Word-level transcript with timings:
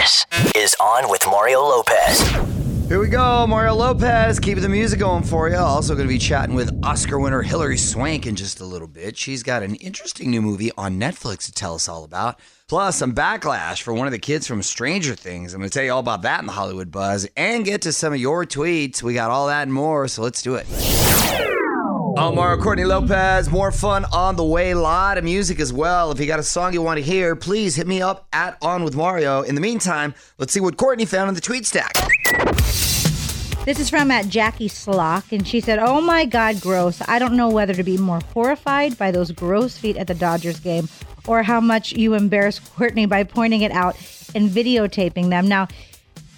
This 0.00 0.24
is 0.56 0.74
On 0.80 1.10
with 1.10 1.26
Mario 1.26 1.60
Lopez. 1.60 2.22
Here 2.88 2.98
we 2.98 3.08
go, 3.08 3.46
Mario 3.46 3.74
Lopez, 3.74 4.40
keeping 4.40 4.62
the 4.62 4.68
music 4.70 4.98
going 4.98 5.22
for 5.22 5.50
you. 5.50 5.56
Also, 5.56 5.94
going 5.94 6.08
to 6.08 6.12
be 6.12 6.18
chatting 6.18 6.54
with 6.54 6.72
Oscar 6.82 7.18
winner 7.18 7.42
Hilary 7.42 7.76
Swank 7.76 8.26
in 8.26 8.34
just 8.34 8.60
a 8.60 8.64
little 8.64 8.88
bit. 8.88 9.18
She's 9.18 9.42
got 9.42 9.62
an 9.62 9.74
interesting 9.74 10.30
new 10.30 10.40
movie 10.40 10.72
on 10.78 10.98
Netflix 10.98 11.44
to 11.44 11.52
tell 11.52 11.74
us 11.74 11.86
all 11.86 12.04
about. 12.04 12.40
Plus, 12.66 12.96
some 12.96 13.14
backlash 13.14 13.82
for 13.82 13.92
one 13.92 14.06
of 14.06 14.12
the 14.12 14.18
kids 14.18 14.46
from 14.46 14.62
Stranger 14.62 15.14
Things. 15.14 15.52
I'm 15.52 15.60
going 15.60 15.68
to 15.68 15.74
tell 15.74 15.84
you 15.84 15.92
all 15.92 16.00
about 16.00 16.22
that 16.22 16.40
in 16.40 16.46
the 16.46 16.52
Hollywood 16.52 16.90
Buzz 16.90 17.28
and 17.36 17.62
get 17.62 17.82
to 17.82 17.92
some 17.92 18.14
of 18.14 18.18
your 18.18 18.46
tweets. 18.46 19.02
We 19.02 19.12
got 19.12 19.30
all 19.30 19.48
that 19.48 19.64
and 19.64 19.72
more, 19.74 20.08
so 20.08 20.22
let's 20.22 20.40
do 20.40 20.54
it. 20.54 21.49
Mario 22.28 22.62
Courtney 22.62 22.84
Lopez. 22.84 23.50
More 23.50 23.72
fun 23.72 24.04
on 24.12 24.36
the 24.36 24.44
way. 24.44 24.72
A 24.72 24.78
Lot 24.78 25.16
of 25.16 25.24
music 25.24 25.58
as 25.58 25.72
well. 25.72 26.10
If 26.10 26.20
you 26.20 26.26
got 26.26 26.38
a 26.38 26.42
song 26.42 26.74
you 26.74 26.82
want 26.82 26.98
to 26.98 27.02
hear, 27.02 27.34
please 27.34 27.74
hit 27.74 27.86
me 27.86 28.02
up 28.02 28.26
at 28.32 28.58
On 28.60 28.84
With 28.84 28.94
Mario. 28.94 29.40
In 29.40 29.54
the 29.54 29.60
meantime, 29.60 30.14
let's 30.36 30.52
see 30.52 30.60
what 30.60 30.76
Courtney 30.76 31.06
found 31.06 31.30
in 31.30 31.34
the 31.34 31.40
tweet 31.40 31.66
stack. 31.66 31.92
This 33.64 33.80
is 33.80 33.88
from 33.88 34.10
at 34.10 34.28
Jackie 34.28 34.68
Slock, 34.68 35.32
and 35.32 35.48
she 35.48 35.60
said, 35.60 35.78
"Oh 35.78 36.02
my 36.02 36.26
God, 36.26 36.60
gross! 36.60 37.00
I 37.08 37.18
don't 37.18 37.36
know 37.36 37.48
whether 37.48 37.72
to 37.72 37.82
be 37.82 37.96
more 37.96 38.20
horrified 38.34 38.98
by 38.98 39.10
those 39.10 39.32
gross 39.32 39.78
feet 39.78 39.96
at 39.96 40.06
the 40.06 40.14
Dodgers 40.14 40.60
game, 40.60 40.90
or 41.26 41.42
how 41.42 41.60
much 41.60 41.92
you 41.92 42.12
embarrass 42.14 42.58
Courtney 42.58 43.06
by 43.06 43.24
pointing 43.24 43.62
it 43.62 43.72
out 43.72 43.96
and 44.34 44.50
videotaping 44.50 45.30
them." 45.30 45.48
Now, 45.48 45.68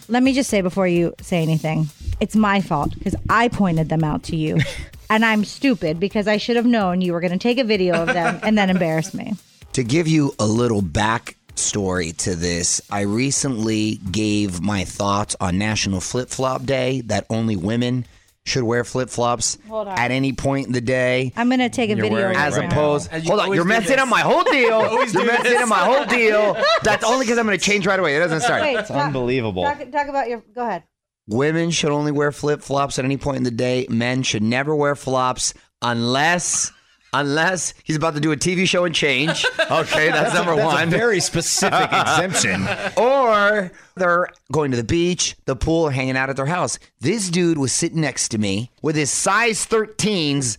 let 0.09 0.23
me 0.23 0.33
just 0.33 0.49
say 0.49 0.60
before 0.60 0.87
you 0.87 1.15
say 1.21 1.43
anything, 1.43 1.88
it's 2.21 2.37
my 2.37 2.60
fault 2.60 2.95
because 2.96 3.16
I 3.29 3.49
pointed 3.49 3.88
them 3.88 4.05
out 4.05 4.23
to 4.24 4.37
you, 4.37 4.59
and 5.15 5.25
I'm 5.25 5.45
stupid 5.45 6.01
because 6.01 6.27
I 6.27 6.37
should 6.39 6.57
have 6.57 6.66
known 6.66 7.01
you 7.01 7.12
were 7.12 7.21
going 7.21 7.33
to 7.33 7.39
take 7.39 7.59
a 7.59 7.65
video 7.65 7.95
of 8.02 8.09
them 8.09 8.41
and 8.43 8.57
then 8.59 8.71
embarrass 8.71 9.15
me. 9.15 9.35
To 9.75 9.83
give 9.83 10.07
you 10.07 10.35
a 10.38 10.45
little 10.45 10.83
backstory 10.83 12.15
to 12.19 12.35
this, 12.37 12.83
I 12.91 13.02
recently 13.02 13.95
gave 14.11 14.61
my 14.61 14.85
thoughts 14.85 15.35
on 15.41 15.57
National 15.57 16.01
Flip 16.01 16.29
Flop 16.29 16.65
Day 16.65 17.01
that 17.07 17.24
only 17.30 17.57
women 17.57 18.05
should 18.45 18.65
wear 18.65 18.85
flip 18.85 19.09
flops 19.09 19.57
at 19.73 20.10
any 20.10 20.33
point 20.35 20.66
in 20.66 20.73
the 20.73 20.80
day. 20.83 21.33
I'm 21.37 21.49
going 21.49 21.60
to 21.60 21.71
take 21.71 21.88
a 21.90 21.95
video 21.95 22.10
wearing 22.13 22.37
right 22.37 22.46
As 22.49 22.59
now. 22.59 22.66
opposed, 22.66 23.10
As 23.13 23.23
you 23.24 23.29
hold 23.30 23.40
on, 23.40 23.45
always 23.46 23.57
you're 23.57 23.65
messing 23.65 23.93
this. 23.96 23.99
up 24.01 24.09
my 24.09 24.21
whole 24.21 24.43
deal. 24.45 24.73
always 24.90 25.15
You're 25.15 25.24
messing 25.24 25.45
this. 25.52 25.63
up 25.63 25.68
my 25.68 25.79
whole 25.79 26.05
deal. 26.05 26.55
That's 26.83 27.05
only 27.05 27.24
because 27.24 27.38
I'm 27.38 27.46
going 27.46 27.59
to 27.59 27.65
change 27.65 27.87
right 27.87 27.99
away. 27.99 28.16
It 28.16 28.18
doesn't 28.18 28.40
start. 28.40 28.60
Wait, 28.63 28.77
It's 28.77 28.88
talk- 28.88 29.07
unbelievable. 29.07 29.63
Talk, 29.63 29.79
talk 29.90 30.09
about 30.09 30.29
your. 30.29 30.43
Go 30.55 30.66
ahead. 30.66 30.83
Women 31.28 31.70
should 31.70 31.90
only 31.90 32.12
wear 32.12 32.32
flip 32.32 32.62
flops 32.62 32.98
at 32.98 33.04
any 33.04 33.16
point 33.16 33.38
in 33.38 33.42
the 33.45 33.51
day. 33.51 33.87
Men 33.88 34.23
should 34.23 34.42
never 34.42 34.74
wear 34.74 34.95
flops 34.96 35.54
unless. 35.80 36.73
Unless 37.15 37.74
he's 37.84 37.96
about 37.96 38.15
to 38.15 38.20
do 38.20 38.32
a 38.32 38.37
TV 38.38 38.66
show 38.66 38.87
and 38.87 38.95
change. 38.95 39.45
Okay, 39.70 40.10
that's, 40.10 40.34
number 40.34 40.54
That's 40.56 40.74
one. 40.74 40.88
a 40.88 40.90
very 40.90 41.20
specific 41.20 41.88
exemption. 41.93 42.66
or 42.96 43.70
they're 43.96 44.28
going 44.50 44.70
to 44.70 44.76
the 44.76 44.84
beach, 44.84 45.34
the 45.46 45.54
pool, 45.56 45.84
or 45.84 45.90
hanging 45.90 46.16
out 46.16 46.28
at 46.30 46.37
their 46.37 46.46
house. 46.46 46.78
This 47.00 47.28
dude 47.30 47.56
was 47.59 47.73
sitting 47.73 48.00
next 48.02 48.28
to 48.30 48.38
me 48.38 48.70
with 48.82 48.96
his 48.96 49.10
size 49.10 49.66
13s, 49.66 50.59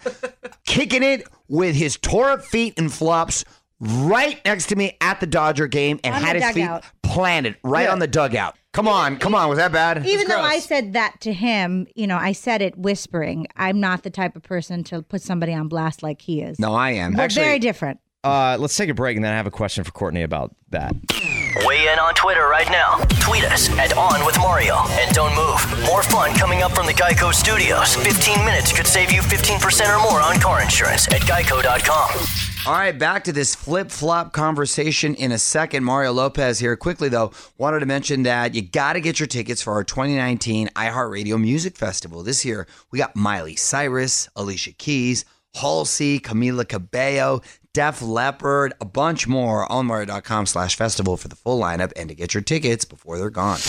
kicking 0.65 1.03
it 1.03 1.27
with 1.47 1.75
his 1.75 1.97
tore 1.97 2.29
up 2.31 2.43
feet 2.43 2.73
and 2.77 2.91
flops 2.91 3.45
right 3.79 4.39
next 4.45 4.67
to 4.67 4.75
me 4.75 4.97
at 5.01 5.19
the 5.19 5.27
Dodger 5.27 5.67
game 5.67 5.99
and 6.03 6.15
On 6.15 6.21
had 6.21 6.35
his 6.35 6.53
dugout. 6.53 6.83
feet 6.85 6.93
planted 7.03 7.55
right 7.63 7.89
on 7.89 7.99
the 7.99 8.07
dugout. 8.07 8.55
Come 8.73 8.87
on, 8.87 9.17
come 9.17 9.35
on. 9.35 9.49
Was 9.49 9.59
that 9.59 9.71
bad? 9.71 10.05
Even 10.05 10.27
though 10.27 10.41
I 10.41 10.57
said 10.57 10.93
that 10.93 11.21
to 11.21 11.31
him, 11.31 11.85
you 11.93 12.07
know, 12.07 12.17
I 12.17 12.31
said 12.31 12.61
it 12.61 12.75
whispering. 12.75 13.45
I'm 13.55 13.79
not 13.79 14.01
the 14.01 14.09
type 14.09 14.35
of 14.35 14.41
person 14.41 14.83
to 14.85 15.03
put 15.03 15.21
somebody 15.21 15.53
on 15.53 15.67
blast 15.67 16.01
like 16.01 16.21
he 16.21 16.41
is. 16.41 16.59
No, 16.59 16.73
I 16.73 16.91
am. 16.91 17.13
We're 17.13 17.21
Actually- 17.21 17.45
very 17.45 17.59
different. 17.59 17.99
Uh, 18.23 18.55
let's 18.57 18.75
take 18.77 18.89
a 18.89 18.93
break, 18.93 19.17
and 19.17 19.23
then 19.23 19.33
I 19.33 19.35
have 19.35 19.47
a 19.47 19.51
question 19.51 19.83
for 19.83 19.91
Courtney 19.91 20.23
about 20.23 20.55
that. 20.69 20.95
In 21.83 21.99
on 21.99 22.13
Twitter 22.13 22.47
right 22.47 22.69
now. 22.69 22.97
Tweet 23.19 23.43
us 23.43 23.69
at 23.77 23.97
On 23.97 24.25
with 24.25 24.37
Mario. 24.37 24.77
And 24.91 25.13
don't 25.13 25.35
move. 25.35 25.59
More 25.85 26.01
fun 26.01 26.33
coming 26.33 26.63
up 26.63 26.71
from 26.71 26.85
the 26.85 26.93
Geico 26.93 27.33
Studios. 27.33 27.95
15 27.95 28.45
minutes 28.45 28.71
could 28.71 28.87
save 28.87 29.11
you 29.11 29.19
15% 29.19 29.93
or 29.93 30.01
more 30.01 30.21
on 30.21 30.39
car 30.39 30.61
insurance 30.61 31.07
at 31.09 31.21
geico.com. 31.21 32.25
All 32.65 32.79
right, 32.79 32.97
back 32.97 33.25
to 33.25 33.33
this 33.33 33.53
flip 33.53 33.91
flop 33.91 34.31
conversation 34.31 35.13
in 35.15 35.33
a 35.33 35.37
second. 35.37 35.83
Mario 35.83 36.13
Lopez 36.13 36.59
here. 36.59 36.77
Quickly, 36.77 37.09
though, 37.09 37.31
wanted 37.57 37.81
to 37.81 37.85
mention 37.85 38.23
that 38.23 38.55
you 38.55 38.61
got 38.61 38.93
to 38.93 39.01
get 39.01 39.19
your 39.19 39.27
tickets 39.27 39.61
for 39.61 39.73
our 39.73 39.83
2019 39.83 40.69
iHeartRadio 40.69 41.41
Music 41.41 41.75
Festival. 41.75 42.23
This 42.23 42.45
year, 42.45 42.65
we 42.91 42.99
got 42.99 43.17
Miley 43.17 43.57
Cyrus, 43.57 44.29
Alicia 44.37 44.71
Keys, 44.71 45.25
Halsey, 45.55 46.19
Camila 46.19 46.67
Cabello, 46.67 47.41
Def 47.73 48.01
Leppard, 48.01 48.73
a 48.79 48.85
bunch 48.85 49.27
more 49.27 49.71
on 49.71 49.87
Mario.com 49.87 50.45
slash 50.45 50.75
festival 50.75 51.17
for 51.17 51.27
the 51.27 51.35
full 51.35 51.59
lineup 51.59 51.91
and 51.95 52.09
to 52.09 52.15
get 52.15 52.33
your 52.33 52.43
tickets 52.43 52.85
before 52.85 53.17
they're 53.17 53.29
gone. 53.29 53.59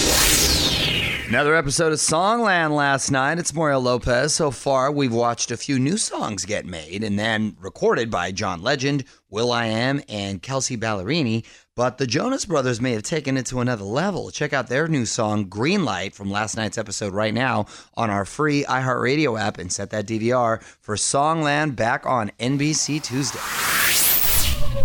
Another 1.26 1.54
episode 1.54 1.90
of 1.90 1.98
Songland 1.98 2.76
last 2.76 3.10
night. 3.10 3.38
It's 3.38 3.54
Mario 3.54 3.78
Lopez. 3.78 4.34
So 4.34 4.50
far, 4.50 4.92
we've 4.92 5.12
watched 5.12 5.50
a 5.50 5.56
few 5.56 5.78
new 5.78 5.96
songs 5.96 6.44
get 6.44 6.66
made 6.66 7.02
and 7.02 7.18
then 7.18 7.56
recorded 7.58 8.10
by 8.10 8.30
John 8.30 8.62
Legend, 8.62 9.04
Will 9.30 9.50
I 9.50 9.66
Am, 9.66 10.02
and 10.06 10.42
Kelsea 10.42 10.76
Ballerini. 10.76 11.44
But 11.76 11.98
the 11.98 12.06
Jonas 12.06 12.44
Brothers 12.44 12.80
may 12.80 12.92
have 12.92 13.02
taken 13.02 13.36
it 13.36 13.46
to 13.46 13.58
another 13.58 13.82
level. 13.82 14.30
Check 14.30 14.52
out 14.52 14.68
their 14.68 14.86
new 14.86 15.04
song, 15.04 15.46
Green 15.46 15.84
Light, 15.84 16.14
from 16.14 16.30
last 16.30 16.56
night's 16.56 16.78
episode 16.78 17.12
right 17.12 17.34
now 17.34 17.66
on 17.94 18.10
our 18.10 18.24
free 18.24 18.62
iHeartRadio 18.62 19.40
app 19.40 19.58
and 19.58 19.72
set 19.72 19.90
that 19.90 20.06
DVR 20.06 20.62
for 20.62 20.94
Songland 20.94 21.74
back 21.74 22.06
on 22.06 22.30
NBC 22.38 23.02
Tuesday. 23.02 23.40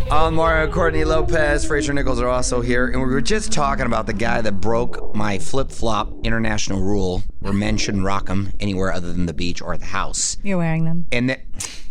I'm 0.09 0.33
Mario 0.33 0.71
Courtney 0.73 1.03
Lopez. 1.03 1.63
Fraser 1.63 1.93
Nichols 1.93 2.19
are 2.19 2.27
also 2.27 2.59
here. 2.61 2.87
And 2.87 2.99
we 3.03 3.07
were 3.07 3.21
just 3.21 3.51
talking 3.51 3.85
about 3.85 4.07
the 4.07 4.13
guy 4.13 4.41
that 4.41 4.53
broke 4.53 5.13
my 5.13 5.37
flip 5.37 5.69
flop 5.69 6.11
international 6.23 6.81
rule 6.81 7.21
where 7.37 7.53
men 7.53 7.77
shouldn't 7.77 8.03
rock 8.03 8.25
them 8.25 8.51
anywhere 8.59 8.91
other 8.91 9.13
than 9.13 9.27
the 9.27 9.33
beach 9.35 9.61
or 9.61 9.75
at 9.75 9.81
the 9.81 9.85
house. 9.85 10.37
You're 10.41 10.57
wearing 10.57 10.85
them. 10.85 11.05
And 11.11 11.29
that, 11.29 11.41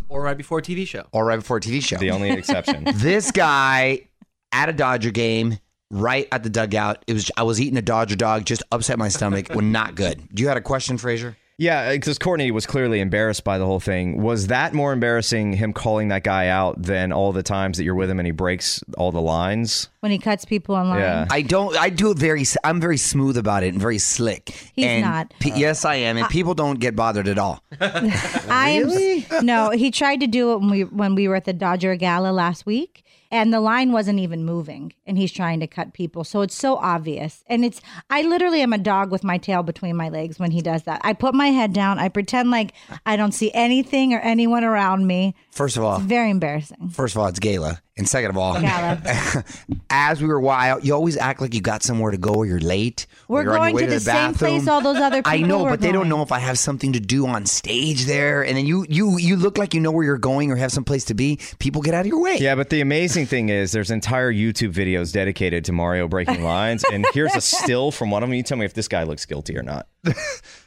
or 0.08 0.22
right 0.22 0.37
before 0.37 0.58
a 0.58 0.62
TV 0.62 0.88
show. 0.88 1.04
or 1.12 1.25
right 1.25 1.37
before 1.37 1.58
a 1.58 1.60
TV 1.60 1.81
show. 1.81 1.98
The 1.98 2.10
only 2.10 2.31
exception. 2.31 2.82
this 2.94 3.31
guy 3.31 4.07
at 4.53 4.69
a 4.69 4.72
Dodger 4.72 5.10
game, 5.10 5.59
right 5.91 6.28
at 6.32 6.42
the 6.42 6.50
dugout. 6.50 7.04
It 7.06 7.14
was 7.14 7.31
I 7.36 7.42
was 7.42 7.60
eating 7.60 7.78
a 7.78 7.82
Dodger 7.82 8.16
dog, 8.16 8.44
just 8.44 8.62
upset 8.72 8.98
my 8.98 9.09
stomach. 9.09 9.48
Was 9.54 9.64
not 9.64 9.94
good. 9.94 10.28
Do 10.32 10.42
you 10.42 10.48
had 10.48 10.56
a 10.56 10.62
question, 10.62 10.98
Fraser? 10.98 11.36
yeah, 11.60 11.91
because 11.91 12.19
Courtney 12.19 12.53
was 12.53 12.66
clearly 12.66 13.00
embarrassed 13.00 13.42
by 13.42 13.58
the 13.58 13.66
whole 13.66 13.81
thing. 13.81 14.22
Was 14.22 14.47
that 14.47 14.75
more 14.75 14.92
embarrassing, 14.92 15.54
him 15.54 15.72
calling 15.72 16.06
that 16.08 16.22
guy 16.22 16.47
out, 16.47 16.81
than 16.81 17.12
all 17.12 17.32
the 17.32 17.42
times 17.42 17.78
that 17.78 17.84
you're 17.84 17.97
with 17.97 18.08
him 18.08 18.20
and 18.20 18.26
he 18.26 18.31
breaks 18.31 18.81
all 18.97 19.10
the 19.10 19.20
lines? 19.20 19.88
When 19.98 20.12
he 20.12 20.19
cuts 20.20 20.44
people 20.44 20.76
in 20.81 20.88
line. 20.88 21.00
Yeah. 21.00 21.26
I 21.32 21.42
don't. 21.42 21.76
I 21.76 21.91
do 21.91 22.12
it 22.12 22.19
very. 22.19 22.44
I'm 22.62 22.81
very 22.81 22.97
smooth 22.97 23.37
about 23.37 23.64
it 23.64 23.69
and 23.70 23.81
very 23.81 23.98
slick. 23.98 24.50
He's 24.76 24.84
and 24.84 25.03
not. 25.04 25.34
pe- 25.41 25.58
yes, 25.58 25.84
I 25.84 25.97
am, 25.97 26.16
and 26.16 26.28
people 26.28 26.54
don't 26.54 26.78
get 26.78 26.94
bothered 26.94 27.26
at 27.26 27.38
all. 27.38 27.60
I 27.81 29.25
am 29.31 29.44
no. 29.44 29.70
He 29.70 29.91
tried 29.91 30.20
to 30.20 30.28
do 30.28 30.53
it 30.53 30.60
when 30.60 30.70
we 30.70 30.84
when 30.84 31.16
we 31.16 31.26
were 31.26 31.34
at 31.34 31.44
the 31.44 31.53
Dodger 31.53 31.97
Gala 31.97 32.31
last 32.31 32.66
week, 32.66 33.03
and 33.30 33.52
the 33.52 33.60
line 33.60 33.92
wasn't 33.92 34.18
even 34.18 34.44
moving, 34.44 34.92
and 35.06 35.18
he's 35.18 35.32
trying 35.32 35.60
to 35.60 35.66
cut 35.66 35.92
people. 35.92 36.24
So 36.24 36.40
it's 36.42 36.54
so 36.54 36.76
obvious, 36.76 37.44
and 37.46 37.64
it's 37.64 37.80
I 38.10 38.22
literally 38.22 38.60
am 38.62 38.72
a 38.72 38.78
dog 38.78 39.10
with 39.10 39.24
my 39.24 39.38
tail 39.38 39.62
between 39.62 39.96
my 39.96 40.08
legs 40.08 40.38
when 40.38 40.50
he 40.50 40.60
does 40.60 40.84
that. 40.84 41.00
I 41.04 41.12
put 41.12 41.34
my 41.34 41.48
head 41.48 41.72
down. 41.72 41.98
I 41.98 42.08
pretend 42.08 42.50
like 42.50 42.72
I 43.06 43.16
don't 43.16 43.32
see 43.32 43.50
anything 43.54 44.14
or 44.14 44.20
anyone 44.20 44.64
around 44.64 45.06
me. 45.06 45.34
First 45.50 45.76
of 45.76 45.84
all, 45.84 45.98
Very 45.98 46.30
embarrassing. 46.30 46.90
First 46.90 47.14
of 47.14 47.22
all, 47.22 47.28
it's 47.28 47.38
gala, 47.38 47.82
and 47.98 48.09
second 48.09 48.31
of 48.31 48.38
all, 48.38 48.56
as 49.91 50.22
we 50.22 50.28
were 50.28 50.41
wild, 50.41 50.84
you 50.84 50.94
always 50.94 51.16
act 51.16 51.41
like 51.41 51.54
you 51.54 51.60
got 51.60 51.82
somewhere 51.82 52.10
to 52.10 52.19
go 52.19 52.32
or 52.34 52.47
you're 52.47 52.60
late. 52.60 53.06
We're 53.26 53.42
you're 53.42 53.53
on 53.53 53.56
your 53.56 53.64
going 53.64 53.75
way 53.75 53.82
to 53.82 53.94
the 53.94 54.00
same 54.00 54.34
place 54.34 54.66
all 54.69 54.81
those 54.81 54.97
other 54.97 55.22
I 55.25 55.36
people 55.38 55.48
know, 55.48 55.64
were 55.64 55.70
but 55.70 55.81
they 55.81 55.92
don't 55.92 56.08
know 56.08 56.22
if 56.22 56.32
I 56.32 56.38
have 56.38 56.58
something 56.58 56.92
to 56.94 57.00
do 57.00 57.26
on 57.26 57.44
stage 57.47 58.06
there, 58.06 58.44
and 58.44 58.56
then 58.56 58.66
you 58.66 58.87
you 58.88 59.19
you 59.19 59.37
look 59.37 59.58
like 59.58 59.75
you 59.75 59.81
know 59.81 59.91
where 59.91 60.04
you're 60.04 60.19
going 60.19 60.50
or 60.50 60.56
have 60.56 60.72
some 60.72 60.84
place 60.84 61.04
to 61.06 61.14
be. 61.14 61.38
People 61.58 61.82
get 61.82 61.94
out 61.94 62.00
of 62.03 62.06
your 62.06 62.20
way. 62.22 62.37
Yeah, 62.38 62.54
but 62.54 62.70
the 62.70 62.81
amazing 62.81 63.26
thing 63.26 63.48
is 63.48 63.72
there's 63.72 63.91
entire 63.91 64.32
YouTube 64.32 64.72
videos 64.72 65.12
dedicated 65.12 65.64
to 65.66 65.72
Mario 65.72 66.08
breaking 66.08 66.42
lines, 66.42 66.84
and 66.92 67.04
here's 67.12 67.34
a 67.34 67.41
still 67.41 67.91
from 67.91 68.11
one 68.11 68.22
of 68.22 68.28
them. 68.28 68.34
You 68.34 68.43
tell 68.43 68.58
me 68.58 68.64
if 68.64 68.75
this 68.75 68.88
guy 68.88 69.02
looks 69.02 69.26
guilty 69.26 69.56
or 69.56 69.62
not. 69.62 69.87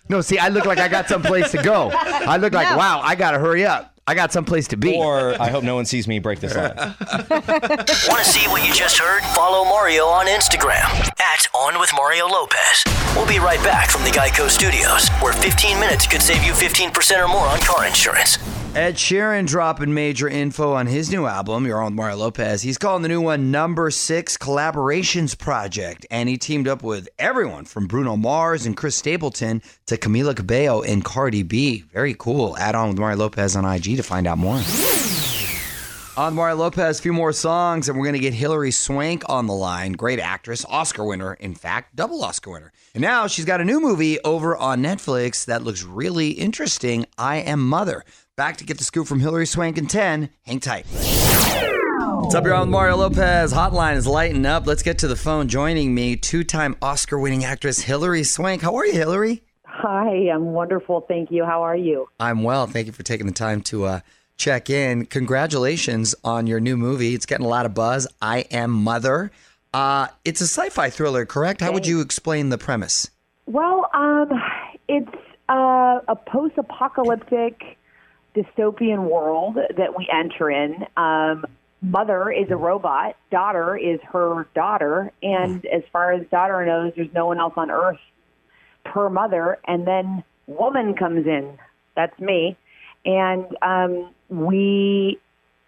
No, 0.10 0.20
see, 0.20 0.38
I 0.38 0.50
look 0.50 0.66
like 0.66 0.78
I 0.80 0.90
got 0.90 1.08
some 1.08 1.22
place 1.22 1.52
to 1.52 1.64
go. 1.64 1.90
I 1.94 2.36
look 2.36 2.52
like 2.52 2.70
No. 2.70 2.76
wow, 2.78 3.00
I 3.02 3.16
gotta 3.16 3.40
hurry 3.40 3.66
up. 3.66 3.98
I 4.12 4.14
got 4.14 4.34
some 4.34 4.44
place 4.44 4.68
to 4.68 4.76
be. 4.76 4.94
Or 4.94 5.42
I 5.42 5.50
hope 5.50 5.64
no 5.64 5.76
one 5.76 5.86
sees 5.86 6.06
me 6.06 6.20
break 6.20 6.42
this 6.42 6.54
line. 6.54 6.76
Want 6.76 8.20
to 8.20 8.26
see 8.26 8.46
what 8.50 8.68
you 8.68 8.74
just 8.74 9.00
heard? 9.00 9.24
Follow 9.34 9.64
Mario 9.64 10.04
on 10.04 10.26
Instagram 10.26 10.84
at 11.22 11.48
On 11.56 11.80
with 11.80 11.92
Mario 11.96 12.28
Lopez. 12.28 12.84
We'll 13.16 13.26
be 13.26 13.40
right 13.40 13.64
back 13.64 13.90
from 13.90 14.04
the 14.04 14.10
Geico 14.10 14.50
Studios, 14.50 15.08
where 15.22 15.32
15 15.32 15.80
minutes 15.80 16.08
could 16.08 16.22
save 16.22 16.44
you 16.44 16.52
15% 16.52 17.24
or 17.24 17.30
more 17.30 17.48
on 17.48 17.62
car 17.62 17.88
insurance. 17.88 18.38
Ed 18.74 18.96
Sheeran 18.96 19.48
dropping 19.48 19.94
major 19.94 20.30
info 20.30 20.72
on 20.72 20.88
his 20.88 21.12
new 21.12 21.26
album. 21.26 21.66
You're 21.66 21.80
on 21.80 21.88
with 21.88 21.94
Mario 21.94 22.16
Lopez. 22.16 22.62
He's 22.62 22.78
calling 22.78 23.02
the 23.02 23.10
new 23.10 23.20
one 23.20 23.52
Number 23.52 23.92
Six 23.92 24.38
Collaborations 24.38 25.38
Project, 25.38 26.06
and 26.10 26.30
he 26.30 26.38
teamed 26.38 26.70
up 26.70 26.82
with 26.82 27.10
everyone 27.20 27.66
from 27.66 27.86
Bruno 27.86 28.16
Mars 28.16 28.66
and 28.66 28.78
Chris 28.78 28.96
Stapleton 28.96 29.62
to 29.88 29.98
Camila 29.98 30.34
Cabello 30.34 30.84
and 30.84 31.04
Cardi 31.04 31.44
B. 31.44 31.82
Very 31.92 32.16
cool. 32.18 32.56
Add 32.58 32.76
on 32.76 32.88
with 32.88 32.98
Mario 32.98 33.18
Lopez 33.18 33.58
on 33.58 33.66
IG 33.66 33.98
to 33.98 34.04
find 34.04 34.26
out 34.26 34.38
more. 34.38 34.62
On 36.18 36.34
Mario 36.34 36.58
Lopez, 36.58 37.00
a 37.00 37.02
few 37.02 37.14
more 37.14 37.32
songs, 37.34 37.90
and 37.90 37.98
we're 37.98 38.06
going 38.06 38.14
to 38.14 38.20
get 38.20 38.34
Hilary 38.34 38.72
Swank 38.72 39.24
on 39.28 39.48
the 39.48 39.54
line. 39.54 39.94
Great 39.94 40.20
actress, 40.20 40.66
Oscar 40.70 41.06
winner, 41.06 41.34
in 41.36 41.56
fact, 41.56 41.96
double 41.96 42.24
Oscar 42.24 42.52
winner. 42.52 42.74
And 42.94 43.02
now 43.02 43.28
she's 43.28 43.46
got 43.46 43.62
a 43.62 43.66
new 43.66 43.80
movie 43.80 44.20
over 44.22 44.56
on 44.56 44.84
Netflix 44.84 45.46
that 45.46 45.64
looks 45.64 45.84
really 45.84 46.32
interesting 46.32 47.06
I 47.18 47.38
Am 47.38 47.68
Mother. 47.68 48.04
Back 48.38 48.58
to 48.58 48.64
get 48.64 48.78
the 48.78 48.84
scoop 48.86 49.08
from 49.08 49.20
Hilary 49.20 49.46
Swank 49.46 49.78
in 49.78 49.88
10. 49.88 50.30
Hang 50.44 50.60
tight. 50.62 50.86
What's 50.88 52.34
up, 52.34 52.46
you're 52.46 52.54
on 52.54 52.62
with 52.62 52.70
Mario 52.70 52.96
Lopez. 52.96 53.52
Hotline 53.52 53.98
is 53.98 54.08
lighting 54.08 54.46
up. 54.46 54.66
Let's 54.66 54.84
get 54.84 55.00
to 55.00 55.08
the 55.10 55.18
phone. 55.18 55.50
Joining 55.50 55.94
me, 55.94 56.16
two 56.16 56.46
time 56.46 56.78
Oscar 56.82 57.20
winning 57.20 57.44
actress 57.44 57.82
Hilary 57.82 58.24
Swank. 58.24 58.62
How 58.62 58.76
are 58.76 58.86
you, 58.86 58.94
Hilary? 58.94 59.44
Hi, 59.66 60.30
I'm 60.30 60.54
wonderful. 60.54 61.02
Thank 61.02 61.30
you. 61.30 61.44
How 61.44 61.62
are 61.62 61.76
you? 61.76 62.08
I'm 62.22 62.42
well. 62.44 62.68
Thank 62.68 62.88
you 62.88 62.94
for 62.94 63.04
taking 63.04 63.28
the 63.28 63.34
time 63.34 63.62
to 63.64 63.84
uh, 63.84 64.00
check 64.38 64.70
in. 64.70 65.08
Congratulations 65.08 66.16
on 66.24 66.48
your 66.48 66.62
new 66.62 66.78
movie. 66.78 67.14
It's 67.14 67.26
getting 67.26 67.46
a 67.46 67.50
lot 67.50 67.66
of 67.66 67.74
buzz. 67.74 68.08
I 68.22 68.46
Am 68.50 68.72
Mother. 68.72 69.32
Uh, 69.74 70.08
it's 70.24 70.40
a 70.40 70.46
sci-fi 70.48 70.90
thriller, 70.90 71.26
correct? 71.26 71.60
How 71.60 71.74
would 71.74 71.86
you 71.86 72.00
explain 72.00 72.48
the 72.48 72.58
premise? 72.58 73.10
Well, 73.46 73.90
um, 73.94 74.30
it's 74.88 75.12
uh, 75.50 76.00
a 76.08 76.16
post-apocalyptic 76.16 77.78
dystopian 78.36 79.10
world 79.10 79.56
that 79.56 79.98
we 79.98 80.08
enter 80.12 80.50
in. 80.50 80.86
Um, 80.98 81.46
mother 81.82 82.32
is 82.32 82.50
a 82.50 82.56
robot. 82.56 83.16
Daughter 83.32 83.76
is 83.76 84.00
her 84.12 84.48
daughter, 84.56 85.12
and 85.22 85.66
as 85.66 85.84
far 85.92 86.14
as 86.14 86.26
daughter 86.30 86.66
knows, 86.66 86.94
there's 86.96 87.14
no 87.14 87.26
one 87.28 87.40
else 87.40 87.54
on 87.58 87.72
Earth 87.72 88.00
per 88.86 89.10
mother. 89.10 89.60
And 89.68 89.86
then 89.88 90.24
woman 90.48 90.96
comes 90.96 91.26
in. 91.28 91.58
That's 91.96 92.18
me, 92.20 92.58
and 93.06 93.46
um, 93.62 94.14
we 94.30 95.20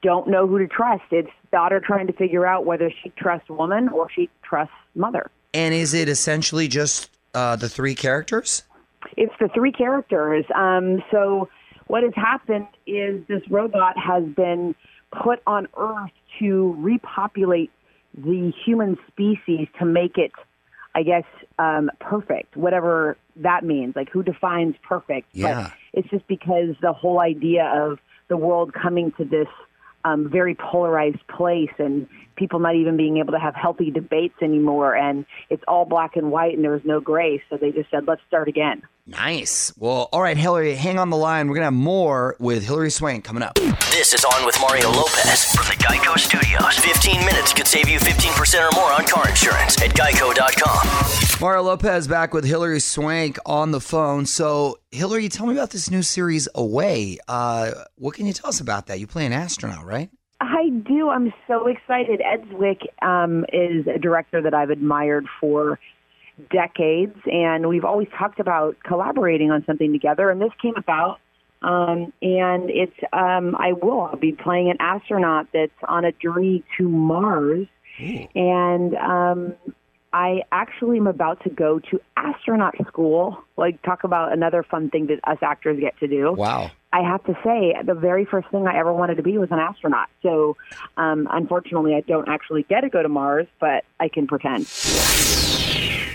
don't 0.01 0.27
know 0.27 0.47
who 0.47 0.59
to 0.59 0.67
trust. 0.67 1.03
It's 1.11 1.29
daughter 1.51 1.79
trying 1.79 2.07
to 2.07 2.13
figure 2.13 2.45
out 2.45 2.65
whether 2.65 2.91
she 3.03 3.09
trusts 3.11 3.49
woman 3.49 3.89
or 3.89 4.09
she 4.09 4.29
trusts 4.41 4.73
mother. 4.95 5.29
And 5.53 5.73
is 5.73 5.93
it 5.93 6.09
essentially 6.09 6.67
just 6.67 7.09
uh, 7.33 7.55
the 7.55 7.69
three 7.69 7.95
characters? 7.95 8.63
It's 9.17 9.33
the 9.39 9.49
three 9.49 9.71
characters. 9.71 10.45
Um, 10.55 11.03
so 11.11 11.49
what 11.93 12.01
has 12.01 12.13
happened 12.15 12.65
is 12.87 13.21
this 13.27 13.43
robot 13.51 13.95
has 13.99 14.23
been 14.23 14.73
put 15.23 15.43
on 15.45 15.67
Earth 15.77 16.09
to 16.39 16.75
repopulate 16.79 17.69
the 18.17 18.51
human 18.65 18.97
species 19.09 19.67
to 19.77 19.85
make 19.85 20.17
it, 20.17 20.31
I 20.95 21.03
guess, 21.03 21.25
um, 21.59 21.91
perfect, 21.99 22.57
whatever 22.57 23.15
that 23.35 23.63
means. 23.63 23.95
Like 23.95 24.09
who 24.09 24.23
defines 24.23 24.73
perfect? 24.81 25.27
Yeah. 25.33 25.69
But 25.69 25.73
it's 25.93 26.09
just 26.09 26.25
because 26.25 26.69
the 26.81 26.93
whole 26.93 27.19
idea 27.19 27.65
of 27.65 27.99
the 28.27 28.37
world 28.37 28.73
coming 28.73 29.11
to 29.19 29.23
this 29.23 29.47
um, 30.05 30.29
very 30.29 30.55
polarized 30.55 31.25
place 31.27 31.71
and 31.77 32.07
people 32.35 32.59
not 32.59 32.75
even 32.75 32.97
being 32.97 33.17
able 33.17 33.31
to 33.31 33.39
have 33.39 33.55
healthy 33.55 33.91
debates 33.91 34.35
anymore 34.41 34.95
and 34.95 35.25
it's 35.49 35.63
all 35.67 35.85
black 35.85 36.15
and 36.15 36.31
white 36.31 36.55
and 36.55 36.63
there 36.63 36.71
was 36.71 36.81
no 36.83 36.99
gray 36.99 37.41
so 37.49 37.57
they 37.57 37.71
just 37.71 37.89
said 37.91 38.07
let's 38.07 38.21
start 38.27 38.47
again 38.47 38.81
Nice. 39.05 39.73
Well, 39.77 40.07
all 40.13 40.21
right, 40.21 40.37
Hilary, 40.37 40.75
hang 40.75 40.97
on 40.97 41.09
the 41.09 41.17
line. 41.17 41.47
We're 41.49 41.55
going 41.55 41.63
to 41.63 41.65
have 41.65 41.73
more 41.73 42.37
with 42.39 42.63
Hilary 42.65 42.89
Swank 42.89 43.25
coming 43.25 43.43
up. 43.43 43.55
This 43.91 44.13
is 44.13 44.23
On 44.23 44.45
with 44.45 44.57
Mario 44.61 44.91
Lopez 44.91 45.43
from 45.53 45.65
the 45.65 45.75
Geico 45.83 46.17
Studios. 46.17 46.77
15 46.77 47.25
minutes 47.25 47.51
could 47.51 47.67
save 47.67 47.89
you 47.89 47.99
15% 47.99 48.65
or 48.65 48.71
more 48.75 48.93
on 48.93 49.05
car 49.05 49.27
insurance 49.27 49.81
at 49.81 49.91
geico.com. 49.91 51.32
Mario 51.43 51.63
Lopez 51.63 52.07
back 52.07 52.33
with 52.33 52.45
Hilary 52.45 52.79
Swank 52.79 53.37
on 53.45 53.71
the 53.71 53.81
phone. 53.81 54.25
So, 54.25 54.79
Hilary, 54.91 55.27
tell 55.27 55.45
me 55.45 55.51
about 55.51 55.71
this 55.71 55.91
new 55.91 56.01
series, 56.01 56.47
Away. 56.55 57.17
Uh, 57.27 57.71
what 57.95 58.15
can 58.15 58.25
you 58.25 58.31
tell 58.31 58.47
us 58.47 58.61
about 58.61 58.87
that? 58.87 59.01
You 59.01 59.07
play 59.07 59.25
an 59.25 59.33
astronaut, 59.33 59.85
right? 59.85 60.09
I 60.39 60.69
do. 60.69 61.09
I'm 61.09 61.33
so 61.45 61.67
excited. 61.67 62.21
Ed 62.21 62.45
Zwick 62.47 62.83
um, 63.05 63.43
is 63.51 63.85
a 63.93 63.99
director 63.99 64.41
that 64.41 64.53
I've 64.53 64.69
admired 64.69 65.25
for 65.41 65.81
decades, 66.49 67.17
and 67.25 67.67
we've 67.67 67.83
always 67.83 68.07
talked 68.17 68.39
about 68.39 68.77
collaborating 68.81 69.51
on 69.51 69.65
something 69.65 69.91
together. 69.91 70.29
And 70.29 70.39
this 70.39 70.53
came 70.61 70.75
about, 70.77 71.19
um, 71.61 72.13
and 72.21 72.69
it's 72.69 72.95
um, 73.11 73.57
I 73.59 73.73
will 73.73 74.03
I'll 74.03 74.15
be 74.15 74.31
playing 74.31 74.69
an 74.69 74.77
astronaut 74.79 75.47
that's 75.53 75.73
on 75.89 76.05
a 76.05 76.13
journey 76.13 76.63
to 76.77 76.87
Mars, 76.87 77.67
and 78.33 78.95
um, 78.95 79.55
I 80.13 80.43
actually 80.51 80.97
am 80.97 81.07
about 81.07 81.43
to 81.43 81.49
go 81.49 81.79
to 81.79 81.99
astronaut 82.15 82.75
school. 82.87 83.43
Like 83.57 83.81
talk 83.81 84.03
about 84.03 84.31
another 84.31 84.63
fun 84.63 84.91
thing 84.91 85.07
that 85.07 85.19
us 85.23 85.39
actors 85.41 85.79
get 85.79 85.97
to 85.99 86.07
do. 86.07 86.33
Wow. 86.33 86.71
I 86.93 87.01
have 87.01 87.23
to 87.23 87.33
say, 87.43 87.73
the 87.83 87.95
very 87.95 88.23
first 88.23 88.47
thing 88.49 88.67
I 88.67 88.77
ever 88.77 88.93
wanted 88.93 89.15
to 89.15 89.23
be 89.23 89.39
was 89.39 89.49
an 89.49 89.57
astronaut. 89.57 90.09
So, 90.21 90.55
um, 90.95 91.27
unfortunately, 91.31 91.95
I 91.95 92.01
don't 92.01 92.29
actually 92.29 92.63
get 92.69 92.81
to 92.81 92.89
go 92.89 93.01
to 93.01 93.09
Mars, 93.09 93.47
but 93.59 93.83
I 93.99 94.09
can 94.09 94.27
pretend. 94.27 94.69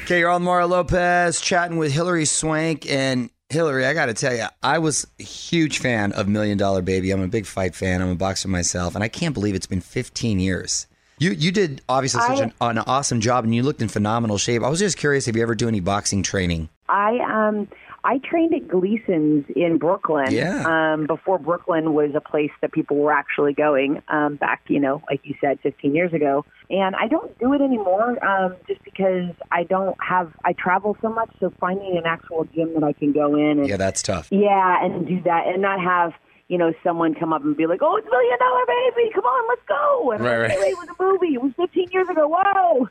Okay, 0.04 0.20
you're 0.20 0.30
on 0.30 0.44
Mario 0.44 0.68
Lopez 0.68 1.40
chatting 1.40 1.78
with 1.78 1.92
Hilary 1.92 2.24
Swank. 2.24 2.88
And 2.88 3.30
Hilary, 3.50 3.86
I 3.86 3.94
got 3.94 4.06
to 4.06 4.14
tell 4.14 4.34
you, 4.34 4.46
I 4.62 4.78
was 4.78 5.06
a 5.18 5.22
huge 5.22 5.80
fan 5.80 6.12
of 6.12 6.28
Million 6.28 6.58
Dollar 6.58 6.82
Baby. 6.82 7.10
I'm 7.10 7.22
a 7.22 7.28
big 7.28 7.46
fight 7.46 7.74
fan. 7.74 8.00
I'm 8.00 8.10
a 8.10 8.14
boxer 8.14 8.48
myself. 8.48 8.94
And 8.94 9.02
I 9.02 9.08
can't 9.08 9.34
believe 9.34 9.54
it's 9.54 9.66
been 9.66 9.80
15 9.80 10.38
years. 10.38 10.86
You 11.18 11.30
you 11.32 11.52
did 11.52 11.82
obviously 11.88 12.20
such 12.20 12.40
I- 12.40 12.44
an, 12.44 12.52
an 12.60 12.78
awesome 12.78 13.20
job 13.20 13.44
and 13.44 13.54
you 13.54 13.62
looked 13.62 13.82
in 13.82 13.88
phenomenal 13.88 14.38
shape. 14.38 14.62
I 14.62 14.68
was 14.68 14.78
just 14.78 14.96
curious 14.96 15.28
if 15.28 15.36
you 15.36 15.42
ever 15.42 15.54
do 15.54 15.68
any 15.68 15.80
boxing 15.80 16.22
training. 16.22 16.68
I 16.88 17.18
um 17.18 17.68
I 18.04 18.18
trained 18.18 18.54
at 18.54 18.68
Gleason's 18.68 19.44
in 19.54 19.76
Brooklyn. 19.76 20.32
Yeah. 20.32 20.62
Um, 20.64 21.06
before 21.06 21.38
Brooklyn 21.38 21.92
was 21.94 22.12
a 22.14 22.20
place 22.20 22.52
that 22.62 22.72
people 22.72 22.96
were 22.96 23.12
actually 23.12 23.52
going. 23.52 24.00
Um, 24.08 24.36
back, 24.36 24.62
you 24.68 24.78
know, 24.78 25.02
like 25.10 25.20
you 25.24 25.34
said, 25.40 25.58
15 25.62 25.94
years 25.94 26.12
ago. 26.14 26.46
And 26.70 26.94
I 26.94 27.08
don't 27.08 27.36
do 27.40 27.52
it 27.54 27.60
anymore, 27.60 28.24
um, 28.24 28.54
just 28.68 28.82
because 28.84 29.34
I 29.50 29.64
don't 29.64 29.96
have. 30.02 30.32
I 30.44 30.52
travel 30.52 30.96
so 31.02 31.08
much, 31.08 31.28
so 31.40 31.52
finding 31.58 31.98
an 31.98 32.04
actual 32.06 32.44
gym 32.54 32.72
that 32.74 32.84
I 32.84 32.92
can 32.92 33.12
go 33.12 33.34
in 33.34 33.58
and 33.58 33.68
Yeah, 33.68 33.76
that's 33.76 34.00
tough. 34.00 34.28
Yeah, 34.30 34.82
and 34.84 35.06
do 35.06 35.20
that 35.22 35.48
and 35.48 35.60
not 35.60 35.80
have, 35.82 36.12
you 36.48 36.56
know, 36.56 36.72
someone 36.82 37.14
come 37.14 37.32
up 37.32 37.44
and 37.44 37.56
be 37.56 37.66
like, 37.66 37.80
oh, 37.82 37.96
it's 37.96 38.08
Million 38.10 38.38
Dollar 38.38 38.64
Baby, 38.66 39.10
come 39.14 39.24
on, 39.24 39.48
let's 39.48 39.62
go. 39.68 40.12
And 40.12 40.24
Right, 40.24 40.38
right. 40.38 40.50
It 40.50 40.78
was 40.78 40.88
a 40.88 41.02
movie. 41.02 41.34
It 41.34 41.42
was 41.42 41.52
15 41.56 41.90
years 41.90 42.08
ago. 42.08 42.26
Whoa. 42.26 42.88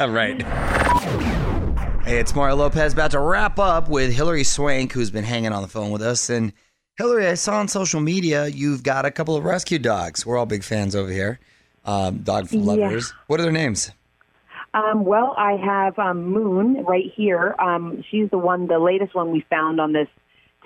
right. 0.12 0.42
Hey, 2.02 2.18
it's 2.18 2.34
Mario 2.34 2.56
Lopez 2.56 2.92
about 2.92 3.12
to 3.12 3.20
wrap 3.20 3.58
up 3.58 3.88
with 3.88 4.12
Hilary 4.12 4.44
Swank, 4.44 4.92
who's 4.92 5.10
been 5.10 5.24
hanging 5.24 5.52
on 5.52 5.62
the 5.62 5.68
phone 5.68 5.92
with 5.92 6.02
us. 6.02 6.28
And 6.28 6.52
Hilary, 6.98 7.28
I 7.28 7.34
saw 7.34 7.58
on 7.58 7.68
social 7.68 8.00
media 8.00 8.48
you've 8.48 8.82
got 8.82 9.04
a 9.04 9.12
couple 9.12 9.36
of 9.36 9.44
rescue 9.44 9.78
dogs. 9.78 10.26
We're 10.26 10.36
all 10.36 10.46
big 10.46 10.64
fans 10.64 10.96
over 10.96 11.10
here. 11.10 11.38
Um, 11.84 12.18
dog 12.18 12.52
lovers. 12.52 13.12
What 13.28 13.38
are 13.38 13.44
their 13.44 13.52
names? 13.52 13.92
Um, 14.74 15.04
well, 15.04 15.34
I 15.38 15.52
have 15.52 15.98
um, 16.00 16.26
Moon 16.26 16.84
right 16.84 17.12
here. 17.14 17.54
Um, 17.60 18.02
she's 18.10 18.28
the 18.30 18.38
one, 18.38 18.66
the 18.66 18.80
latest 18.80 19.14
one 19.14 19.30
we 19.30 19.46
found 19.48 19.80
on 19.80 19.92
this 19.92 20.08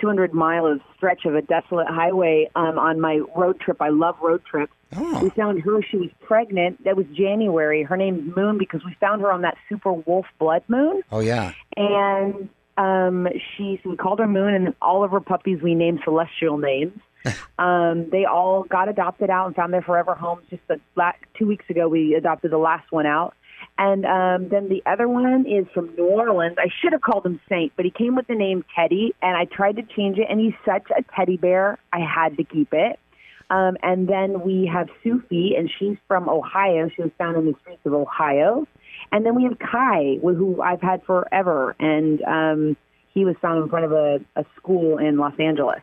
200 0.01 0.33
mile 0.33 0.67
of 0.67 0.81
stretch 0.97 1.25
of 1.25 1.35
a 1.35 1.43
desolate 1.43 1.89
highway 1.89 2.51
um, 2.55 2.79
on 2.79 3.01
my 3.01 3.21
road 3.37 3.61
trip. 3.61 3.81
I 3.81 3.91
love 3.91 4.17
road 4.21 4.43
trips. 4.45 4.73
Oh. 4.97 5.23
We 5.23 5.31
found 5.31 5.61
her. 5.63 5.83
She 5.89 5.97
was 5.97 6.11
pregnant. 6.21 6.83
That 6.85 6.97
was 6.97 7.07
January. 7.13 7.83
Her 7.83 7.97
name's 7.97 8.35
Moon 8.35 8.59
because 8.59 8.85
we 8.85 8.97
found 9.01 9.23
her 9.23 9.31
on 9.31 9.43
that 9.43 9.57
super 9.69 9.93
wolf 9.93 10.27
blood 10.39 10.65
moon. 10.69 11.03
Oh, 11.13 11.21
yeah. 11.21 11.53
and 11.77 12.49
um, 12.77 13.29
she 13.57 13.79
so 13.83 13.91
we 13.91 13.97
called 13.97 14.19
her 14.21 14.27
Moon, 14.27 14.55
and 14.55 14.75
all 14.81 15.05
of 15.05 15.11
her 15.11 15.21
puppies 15.21 15.61
we 15.63 15.75
named 15.75 16.01
celestial 16.05 16.59
names. 16.59 16.99
um, 17.59 18.09
they 18.11 18.25
all 18.25 18.63
got 18.63 18.89
adopted 18.89 19.29
out 19.29 19.47
and 19.47 19.55
found 19.55 19.73
their 19.73 19.83
forever 19.83 20.15
homes. 20.15 20.43
Just 20.49 20.63
the 20.69 20.81
la- 20.97 21.13
two 21.39 21.47
weeks 21.47 21.67
ago, 21.69 21.89
we 21.89 22.15
adopted 22.15 22.51
the 22.51 22.59
last 22.59 22.91
one 22.91 23.07
out, 23.07 23.35
and 23.81 24.05
um, 24.05 24.51
then 24.51 24.69
the 24.69 24.83
other 24.85 25.09
one 25.09 25.47
is 25.47 25.67
from 25.73 25.97
New 25.97 26.05
Orleans. 26.05 26.57
I 26.59 26.69
should 26.83 26.93
have 26.93 27.01
called 27.01 27.25
him 27.25 27.41
Saint, 27.49 27.73
but 27.77 27.87
he 27.87 27.91
came 27.91 28.15
with 28.15 28.27
the 28.27 28.35
name 28.35 28.63
Teddy, 28.77 29.15
and 29.23 29.35
I 29.35 29.47
tried 29.47 29.77
to 29.77 29.83
change 29.83 30.19
it, 30.19 30.27
and 30.29 30.39
he's 30.39 30.53
such 30.67 30.87
a 30.95 31.03
teddy 31.17 31.39
bear. 31.39 31.79
I 31.91 32.01
had 32.01 32.37
to 32.37 32.45
keep 32.45 32.75
it. 32.75 33.01
Um, 33.49 33.79
and 33.83 34.07
then 34.07 34.43
we 34.43 34.71
have 34.71 34.91
Sufi, 35.03 35.55
and 35.57 35.71
she's 35.79 35.97
from 36.07 36.29
Ohio. 36.29 36.91
She 36.95 37.01
was 37.01 37.11
found 37.17 37.39
in 37.39 37.47
the 37.47 37.55
streets 37.63 37.81
of 37.87 37.95
Ohio. 37.95 38.69
And 39.13 39.25
then 39.25 39.35
we 39.35 39.45
have 39.45 39.59
Kai, 39.59 40.19
who 40.21 40.61
I've 40.61 40.83
had 40.83 41.03
forever, 41.05 41.75
and 41.81 42.23
um, 42.25 42.77
he 43.15 43.25
was 43.25 43.35
found 43.41 43.63
in 43.63 43.71
front 43.71 43.87
of 43.87 43.93
a, 43.93 44.21
a 44.37 44.45
school 44.57 44.99
in 44.99 45.17
Los 45.17 45.41
Angeles. 45.41 45.81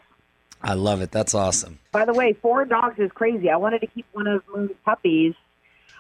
I 0.62 0.76
love 0.76 1.02
it. 1.02 1.12
That's 1.12 1.34
awesome. 1.34 1.80
By 1.92 2.06
the 2.06 2.14
way, 2.14 2.34
four 2.34 2.64
dogs 2.64 3.00
is 3.00 3.12
crazy. 3.12 3.50
I 3.50 3.58
wanted 3.58 3.80
to 3.80 3.88
keep 3.88 4.06
one 4.14 4.28
of 4.28 4.44
Moon's 4.54 4.72
puppies. 4.86 5.34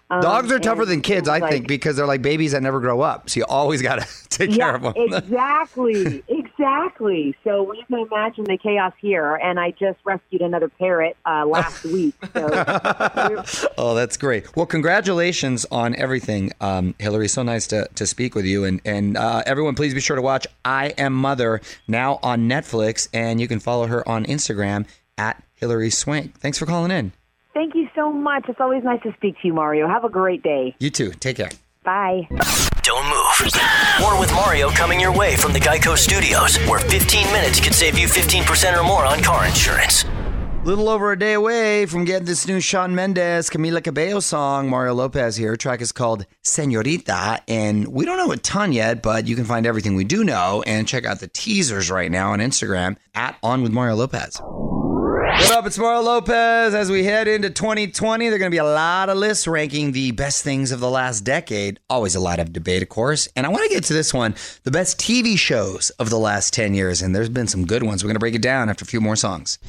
Um, 0.09 0.21
Dogs 0.21 0.51
are 0.53 0.59
tougher 0.59 0.85
than 0.85 1.01
kids, 1.01 1.27
I 1.27 1.39
was 1.39 1.49
think, 1.49 1.67
because 1.67 1.97
they're 1.97 2.07
like 2.07 2.21
babies 2.21 2.53
that 2.53 2.63
never 2.63 2.79
grow 2.79 3.01
up. 3.01 3.29
So 3.29 3.41
you 3.41 3.45
always 3.45 3.81
got 3.81 3.99
to 3.99 4.07
take 4.29 4.53
care 4.53 4.73
of 4.73 4.81
them. 4.81 4.93
exactly, 4.95 6.23
exactly. 6.29 7.35
So 7.43 7.73
you 7.73 7.83
can 7.87 8.07
imagine 8.09 8.45
the 8.45 8.57
chaos 8.57 8.93
here. 9.01 9.35
And 9.35 9.59
I 9.59 9.71
just 9.71 9.99
rescued 10.05 10.41
another 10.41 10.69
parrot 10.69 11.17
uh, 11.25 11.45
last 11.45 11.83
week. 11.83 12.15
So 12.33 13.43
Oh, 13.77 13.95
that's 13.95 14.15
great. 14.15 14.55
Well, 14.55 14.65
congratulations 14.65 15.65
on 15.71 15.93
everything, 15.95 16.53
um, 16.61 16.95
Hilary. 16.99 17.27
So 17.27 17.43
nice 17.43 17.67
to, 17.67 17.89
to 17.95 18.07
speak 18.07 18.33
with 18.33 18.45
you. 18.45 18.63
And, 18.63 18.79
and 18.85 19.17
uh, 19.17 19.43
everyone, 19.45 19.75
please 19.75 19.93
be 19.93 19.99
sure 19.99 20.15
to 20.15 20.21
watch 20.21 20.47
I 20.63 20.93
Am 20.97 21.13
Mother 21.13 21.59
now 21.87 22.19
on 22.23 22.47
Netflix. 22.47 23.09
And 23.13 23.41
you 23.41 23.47
can 23.49 23.59
follow 23.59 23.87
her 23.87 24.07
on 24.07 24.25
Instagram 24.25 24.87
at 25.17 25.43
Hilary 25.55 25.89
Swank. 25.89 26.39
Thanks 26.39 26.57
for 26.57 26.65
calling 26.65 26.91
in. 26.91 27.11
Thank 27.97 28.05
you 28.05 28.13
so 28.13 28.17
much. 28.17 28.45
It's 28.47 28.59
always 28.59 28.83
nice 28.83 29.01
to 29.03 29.13
speak 29.13 29.39
to 29.41 29.47
you, 29.47 29.53
Mario. 29.53 29.87
Have 29.87 30.03
a 30.03 30.09
great 30.09 30.43
day. 30.43 30.75
You 30.79 30.89
too. 30.89 31.11
Take 31.11 31.37
care. 31.37 31.49
Bye. 31.83 32.27
Don't 32.83 33.05
move. 33.05 33.51
More 33.99 34.19
with 34.19 34.31
Mario 34.33 34.69
coming 34.69 34.99
your 34.99 35.11
way 35.11 35.35
from 35.35 35.51
the 35.51 35.59
Geico 35.59 35.97
Studios, 35.97 36.57
where 36.67 36.79
15 36.79 37.25
minutes 37.31 37.59
could 37.59 37.73
save 37.73 37.97
you 37.97 38.07
15% 38.07 38.77
or 38.77 38.83
more 38.83 39.05
on 39.05 39.21
car 39.23 39.45
insurance. 39.45 40.05
Little 40.63 40.89
over 40.89 41.11
a 41.11 41.19
day 41.19 41.33
away 41.33 41.85
from 41.85 42.05
getting 42.05 42.25
this 42.25 42.47
new 42.47 42.59
Shawn 42.59 42.93
Mendes, 42.93 43.49
Camila 43.49 43.83
Cabello 43.83 44.19
song. 44.19 44.69
Mario 44.69 44.93
Lopez 44.93 45.35
here. 45.35 45.55
Track 45.55 45.81
is 45.81 45.91
called 45.91 46.25
Senorita, 46.43 47.41
and 47.47 47.87
we 47.87 48.05
don't 48.05 48.17
know 48.17 48.31
a 48.31 48.37
ton 48.37 48.73
yet, 48.73 49.01
but 49.01 49.27
you 49.27 49.35
can 49.35 49.45
find 49.45 49.65
everything 49.65 49.95
we 49.95 50.03
do 50.03 50.23
know 50.23 50.63
and 50.67 50.87
check 50.87 51.05
out 51.05 51.19
the 51.19 51.29
teasers 51.29 51.89
right 51.89 52.11
now 52.11 52.33
on 52.33 52.39
Instagram 52.39 52.97
at 53.15 53.37
On 53.41 53.63
with 53.63 53.71
Mario 53.71 53.95
Lopez. 53.95 54.41
What 55.39 55.51
up? 55.51 55.67
It's 55.67 55.77
Mario 55.77 56.01
Lopez. 56.01 56.73
As 56.73 56.89
we 56.89 57.03
head 57.03 57.27
into 57.27 57.51
2020, 57.51 58.25
there 58.25 58.35
are 58.35 58.39
going 58.39 58.49
to 58.49 58.53
be 58.53 58.57
a 58.57 58.63
lot 58.63 59.07
of 59.07 59.17
lists 59.17 59.47
ranking 59.47 59.91
the 59.91 60.11
best 60.11 60.43
things 60.43 60.71
of 60.71 60.79
the 60.79 60.89
last 60.89 61.21
decade. 61.21 61.79
Always 61.91 62.15
a 62.15 62.19
lot 62.19 62.39
of 62.39 62.51
debate, 62.51 62.81
of 62.81 62.89
course. 62.89 63.29
And 63.35 63.45
I 63.45 63.49
want 63.49 63.63
to 63.63 63.69
get 63.69 63.83
to 63.85 63.93
this 63.93 64.13
one 64.13 64.33
the 64.63 64.71
best 64.71 64.99
TV 64.99 65.37
shows 65.37 65.91
of 65.91 66.09
the 66.09 66.17
last 66.17 66.53
10 66.53 66.73
years. 66.73 67.03
And 67.03 67.15
there's 67.15 67.29
been 67.29 67.47
some 67.47 67.65
good 67.65 67.83
ones. 67.83 68.03
We're 68.03 68.07
going 68.07 68.15
to 68.15 68.19
break 68.19 68.33
it 68.33 68.41
down 68.41 68.67
after 68.67 68.83
a 68.83 68.87
few 68.87 68.99
more 68.99 69.15
songs. 69.15 69.59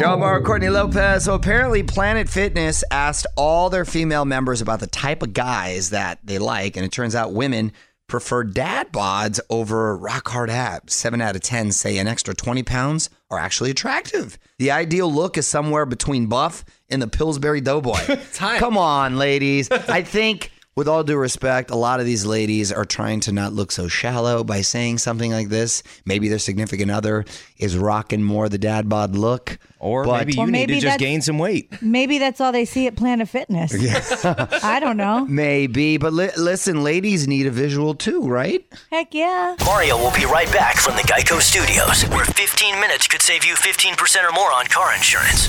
Y'all, 0.00 0.18
Mario 0.18 0.44
Courtney 0.44 0.68
Lopez. 0.68 1.24
So 1.24 1.34
apparently, 1.34 1.84
Planet 1.84 2.28
Fitness 2.28 2.82
asked 2.90 3.28
all 3.36 3.70
their 3.70 3.84
female 3.84 4.24
members 4.24 4.60
about 4.60 4.80
the 4.80 4.88
type 4.88 5.22
of 5.22 5.32
guys 5.32 5.90
that 5.90 6.18
they 6.24 6.38
like, 6.38 6.76
and 6.76 6.84
it 6.84 6.90
turns 6.90 7.14
out 7.14 7.32
women 7.32 7.72
prefer 8.06 8.44
dad 8.44 8.92
bods 8.92 9.40
over 9.50 9.96
rock 9.96 10.28
hard 10.28 10.50
abs. 10.50 10.94
Seven 10.94 11.20
out 11.20 11.36
of 11.36 11.42
10 11.42 11.72
say 11.72 11.98
an 11.98 12.06
extra 12.06 12.34
20 12.34 12.62
pounds 12.62 13.10
are 13.30 13.38
actually 13.38 13.70
attractive. 13.70 14.38
The 14.58 14.70
ideal 14.70 15.12
look 15.12 15.36
is 15.36 15.46
somewhere 15.46 15.86
between 15.86 16.26
buff 16.26 16.64
and 16.88 17.00
the 17.02 17.08
Pillsbury 17.08 17.60
Doughboy. 17.60 17.98
Come 18.58 18.78
on, 18.78 19.16
ladies. 19.16 19.70
I 19.70 20.02
think. 20.02 20.50
With 20.76 20.88
all 20.88 21.04
due 21.04 21.16
respect, 21.16 21.70
a 21.70 21.76
lot 21.76 22.00
of 22.00 22.06
these 22.06 22.26
ladies 22.26 22.72
are 22.72 22.84
trying 22.84 23.20
to 23.20 23.32
not 23.32 23.52
look 23.52 23.70
so 23.70 23.86
shallow 23.86 24.42
by 24.42 24.62
saying 24.62 24.98
something 24.98 25.30
like 25.30 25.48
this. 25.48 25.84
Maybe 26.04 26.28
their 26.28 26.40
significant 26.40 26.90
other 26.90 27.24
is 27.58 27.78
rocking 27.78 28.24
more 28.24 28.48
the 28.48 28.58
dad 28.58 28.88
bod 28.88 29.14
look. 29.14 29.58
Or 29.78 30.04
But- 30.04 30.26
maybe 30.26 30.32
you 30.32 30.42
Or 30.42 30.46
need 30.48 30.66
to 30.70 30.80
just 30.80 30.98
gain 30.98 31.20
some 31.22 31.38
weight. 31.38 31.80
Maybe 31.80 32.18
that's 32.18 32.40
all 32.40 32.50
they 32.50 32.64
see 32.64 32.88
at 32.88 32.96
Planet 32.96 33.28
Fitness. 33.28 33.72
I 34.64 34.80
don't 34.80 34.96
know. 34.96 35.24
Maybe, 35.26 35.96
but 35.96 36.12
li- 36.12 36.30
listen, 36.36 36.82
ladies 36.82 37.28
need 37.28 37.46
a 37.46 37.50
visual 37.52 37.94
too, 37.94 38.22
right? 38.26 38.66
Heck 38.90 39.14
yeah. 39.14 39.54
Mario 39.64 39.96
will 39.96 40.10
be 40.12 40.24
right 40.24 40.50
back 40.50 40.78
from 40.78 40.96
the 40.96 41.02
Geico 41.02 41.40
Studios, 41.40 42.02
where 42.08 42.24
15 42.24 42.80
minutes 42.80 43.06
could 43.06 43.22
save 43.22 43.44
you 43.44 43.54
15% 43.54 44.28
or 44.28 44.32
more 44.32 44.52
on 44.52 44.66
car 44.66 44.92
insurance. 44.92 45.46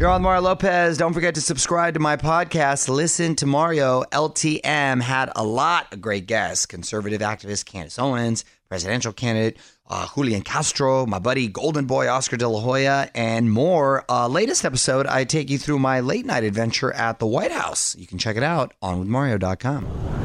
You're 0.00 0.08
on 0.08 0.22
Mario 0.22 0.40
Lopez. 0.40 0.96
Don't 0.96 1.12
forget 1.12 1.34
to 1.34 1.42
subscribe 1.42 1.92
to 1.92 2.00
my 2.00 2.16
podcast. 2.16 2.88
Listen 2.88 3.36
to 3.36 3.44
Mario. 3.44 4.02
LTM 4.04 5.02
had 5.02 5.30
a 5.36 5.44
lot 5.44 5.92
of 5.92 6.00
great 6.00 6.26
guests 6.26 6.64
conservative 6.64 7.20
activist 7.20 7.66
Candace 7.66 7.98
Owens, 7.98 8.46
presidential 8.70 9.12
candidate 9.12 9.58
uh, 9.90 10.08
Julian 10.14 10.40
Castro, 10.40 11.04
my 11.04 11.18
buddy 11.18 11.48
Golden 11.48 11.84
Boy 11.84 12.08
Oscar 12.08 12.38
De 12.38 12.48
La 12.48 12.60
Hoya, 12.60 13.10
and 13.14 13.52
more. 13.52 14.06
Uh, 14.08 14.26
latest 14.26 14.64
episode, 14.64 15.06
I 15.06 15.24
take 15.24 15.50
you 15.50 15.58
through 15.58 15.80
my 15.80 16.00
late 16.00 16.24
night 16.24 16.44
adventure 16.44 16.90
at 16.92 17.18
the 17.18 17.26
White 17.26 17.52
House. 17.52 17.94
You 17.94 18.06
can 18.06 18.16
check 18.16 18.38
it 18.38 18.42
out 18.42 18.72
on 18.80 19.04
withmario.com. 19.04 20.19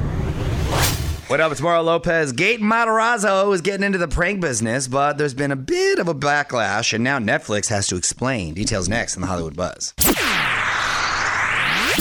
What 1.28 1.40
up? 1.40 1.52
It's 1.52 1.60
Mario 1.60 1.82
Lopez. 1.82 2.34
Gaten 2.34 2.60
Matarazzo 2.60 3.52
is 3.52 3.62
getting 3.62 3.84
into 3.84 3.98
the 3.98 4.08
prank 4.08 4.42
business, 4.42 4.88
but 4.88 5.18
there's 5.18 5.34
been 5.34 5.52
a 5.52 5.56
bit 5.56 5.98
of 5.98 6.08
a 6.08 6.14
backlash, 6.14 6.94
and 6.94 7.04
now 7.04 7.18
Netflix 7.18 7.68
has 7.70 7.88
to 7.88 7.96
explain. 7.96 8.54
Details 8.54 8.88
next 8.88 9.16
in 9.16 9.22
the 9.22 9.28
Hollywood 9.28 9.56
Buzz. 9.56 9.96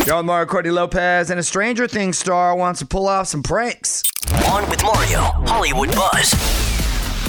Yo, 0.06 0.18
I'm 0.18 0.26
Mario 0.26 0.44
Courtney 0.44 0.72
Lopez, 0.72 1.30
and 1.30 1.40
a 1.40 1.42
Stranger 1.42 1.88
Things 1.88 2.18
star 2.18 2.54
wants 2.54 2.80
to 2.80 2.86
pull 2.86 3.08
off 3.08 3.26
some 3.26 3.42
pranks. 3.42 4.02
On 4.50 4.68
with 4.68 4.82
Mario, 4.82 5.20
Hollywood 5.46 5.90
Buzz. 5.92 6.28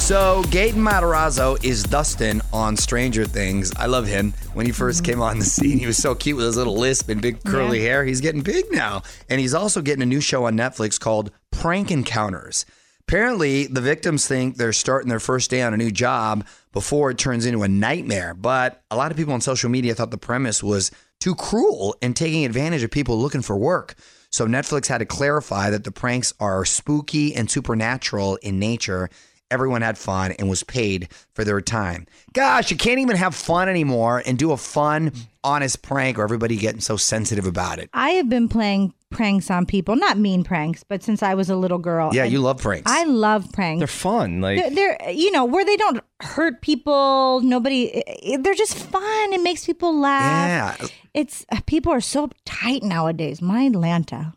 So, 0.03 0.43
Gaten 0.47 0.73
Matarazzo 0.73 1.63
is 1.63 1.81
Dustin 1.81 2.41
on 2.51 2.75
Stranger 2.75 3.25
Things. 3.25 3.71
I 3.77 3.85
love 3.85 4.05
him. 4.05 4.33
When 4.53 4.65
he 4.65 4.71
1st 4.71 4.97
mm-hmm. 4.97 5.05
came 5.05 5.21
on 5.21 5.39
the 5.39 5.45
scene, 5.45 5.79
he 5.79 5.87
was 5.87 5.97
so 5.97 6.13
cute 6.13 6.37
with 6.37 6.45
his 6.45 6.57
little 6.57 6.75
lisp 6.77 7.09
and 7.09 7.21
big 7.21 7.43
curly 7.43 7.79
Yeah. 7.79 7.85
hair. 7.85 8.05
He's 8.05 8.21
getting 8.21 8.41
big 8.41 8.65
now. 8.71 9.01
And 9.29 9.39
he's 9.39 9.53
also 9.53 9.81
getting 9.81 10.03
a 10.03 10.05
new 10.05 10.21
show 10.21 10.45
on 10.45 10.55
Netflix 10.55 10.99
called 10.99 11.31
Prank 11.65 11.89
Encounters. 11.89 12.63
Apparently, 13.07 13.65
the 13.65 13.81
victims 13.81 14.27
think 14.27 14.55
they're 14.55 14.71
starting 14.71 15.09
their 15.09 15.19
first 15.19 15.49
day 15.49 15.63
on 15.63 15.73
a 15.73 15.77
new 15.77 15.89
job 15.89 16.45
before 16.73 17.09
it 17.09 17.17
turns 17.17 17.43
into 17.43 17.63
a 17.63 17.67
nightmare. 17.67 18.35
But 18.35 18.83
a 18.91 18.95
lot 18.95 19.09
of 19.09 19.17
people 19.17 19.33
on 19.33 19.41
social 19.41 19.71
media 19.71 19.95
thought 19.95 20.11
the 20.11 20.17
premise 20.19 20.61
was 20.61 20.91
too 21.19 21.33
cruel 21.33 21.95
and 22.03 22.15
taking 22.15 22.45
advantage 22.45 22.83
of 22.83 22.91
people 22.91 23.17
looking 23.17 23.41
for 23.41 23.57
work. 23.57 23.95
So 24.29 24.45
Netflix 24.45 24.85
had 24.85 24.99
to 24.99 25.07
clarify 25.07 25.71
that 25.71 25.85
the 25.85 25.91
pranks 25.91 26.35
are 26.39 26.65
spooky 26.65 27.33
and 27.33 27.49
supernatural 27.49 28.35
in 28.43 28.59
nature. 28.59 29.09
Everyone 29.49 29.81
had 29.81 29.97
fun 29.97 30.33
and 30.33 30.47
was 30.47 30.61
paid 30.61 31.09
for 31.33 31.43
their 31.43 31.61
time. 31.61 32.05
Gosh, 32.33 32.69
you 32.69 32.77
can't 32.77 32.99
even 32.99 33.15
have 33.15 33.33
fun 33.33 33.69
anymore 33.69 34.21
and 34.23 34.37
do 34.37 34.51
a 34.51 34.57
fun, 34.57 35.13
honest 35.43 35.81
prank 35.81 36.19
or 36.19 36.23
everybody 36.23 36.57
getting 36.57 36.81
so 36.81 36.95
sensitive 36.95 37.47
about 37.47 37.79
it. 37.79 37.89
I 37.91 38.09
have 38.11 38.29
been 38.29 38.49
playing 38.49 38.93
pranks 39.15 39.49
on 39.49 39.65
people, 39.65 39.95
not 39.95 40.17
mean 40.17 40.43
pranks, 40.43 40.83
but 40.83 41.01
since 41.01 41.23
I 41.23 41.33
was 41.35 41.49
a 41.49 41.55
little 41.55 41.77
girl. 41.77 42.13
Yeah, 42.13 42.25
you 42.25 42.39
love 42.39 42.61
pranks. 42.61 42.91
I 42.91 43.05
love 43.05 43.51
pranks. 43.53 43.79
They're 43.79 43.87
fun. 43.87 44.41
Like 44.41 44.59
They're, 44.59 44.97
they're, 44.97 45.11
you 45.11 45.31
know, 45.31 45.45
where 45.45 45.63
they 45.63 45.77
don't 45.77 46.01
hurt 46.21 46.61
people. 46.61 47.39
Nobody, 47.41 48.03
they're 48.39 48.53
just 48.53 48.75
fun. 48.75 49.33
It 49.33 49.41
makes 49.41 49.65
people 49.65 49.97
laugh. 49.97 50.77
Yeah. 50.81 50.87
It's 51.13 51.45
uh, 51.49 51.61
people 51.65 51.93
are 51.93 52.01
so 52.01 52.29
tight 52.43 52.83
nowadays. 52.83 53.41
My 53.41 53.63
Atlanta. 53.63 54.33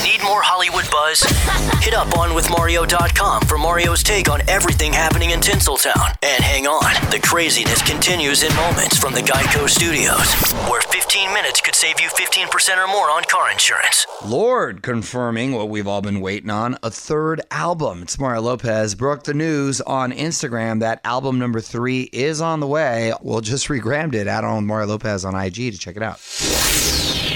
Need 0.00 0.22
more 0.24 0.40
Hollywood 0.42 0.88
buzz? 0.90 1.20
Hit 1.84 1.94
up 1.94 2.08
onwithmario.com 2.08 3.42
for 3.42 3.58
Mario's 3.58 4.02
take 4.02 4.30
on 4.30 4.40
everything 4.48 4.92
happening 4.92 5.30
in 5.30 5.40
Tinseltown. 5.40 6.16
And 6.22 6.42
hang 6.42 6.66
on, 6.66 6.94
the 7.10 7.20
craziness 7.20 7.82
continues 7.82 8.42
in 8.42 8.54
moments 8.56 8.96
from 8.98 9.12
the 9.12 9.20
Geico 9.20 9.68
Studios, 9.68 10.32
where 10.70 10.80
15 10.80 11.34
minutes 11.34 11.60
could 11.60 11.74
save 11.74 12.00
you 12.00 12.08
15% 12.08 12.78
or 12.78 12.88
more 12.88 13.10
on 13.10 13.24
car 13.24 13.50
insurance. 13.50 14.06
Lorde 14.24 14.82
confirming 14.82 15.52
what 15.52 15.68
we've 15.68 15.86
all 15.86 16.02
been 16.02 16.20
waiting 16.20 16.50
on 16.50 16.78
a 16.82 16.90
third 16.90 17.40
album. 17.50 18.02
It's 18.02 18.18
Mario 18.18 18.40
Lopez 18.40 18.94
broke 18.94 19.24
the 19.24 19.34
news 19.34 19.80
on 19.82 20.12
Instagram 20.12 20.80
that 20.80 21.00
album 21.04 21.38
number 21.38 21.60
three 21.60 22.08
is 22.12 22.40
on 22.40 22.60
the 22.60 22.66
way. 22.66 23.12
We'll 23.22 23.40
just 23.40 23.68
regrammed 23.68 24.14
it. 24.14 24.26
Add 24.26 24.44
on 24.44 24.66
Mario 24.66 24.86
Lopez 24.88 25.24
on 25.24 25.34
IG 25.34 25.72
to 25.72 25.78
check 25.78 25.96
it 25.96 26.02
out. 26.02 26.18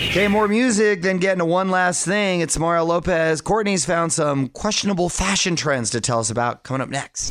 Okay, 0.09 0.29
more 0.29 0.49
music, 0.49 1.03
then 1.03 1.19
getting 1.19 1.41
to 1.41 1.45
one 1.45 1.69
last 1.69 2.05
thing. 2.07 2.41
It's 2.41 2.59
Mario 2.59 2.85
Lopez. 2.85 3.41
Courtney's 3.43 3.85
found 3.85 4.13
some 4.13 4.49
questionable 4.49 5.09
fashion 5.11 5.57
trends 5.57 5.91
to 5.91 6.01
tell 6.01 6.21
us 6.21 6.31
about 6.31 6.63
coming 6.63 6.81
up 6.81 6.89
next. 6.89 7.31